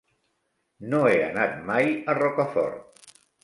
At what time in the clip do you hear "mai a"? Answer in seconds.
1.69-2.19